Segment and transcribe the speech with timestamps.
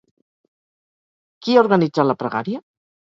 [1.43, 2.63] Qui ha organitzat la pregària?